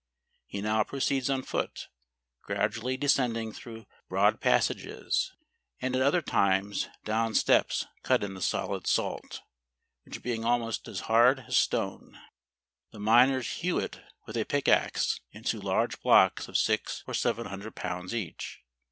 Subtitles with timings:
[0.47, 1.87] He now pro¬ ceeds on foot,
[2.41, 5.31] gradually descending through broad passages,
[5.79, 9.41] and at other times down steps cut in the solid salt,
[10.03, 12.19] which being almost as hard as stone,
[12.89, 17.75] the miners hew it with a pick axe into large blocks of 6 or 700
[17.75, 18.63] pounds each.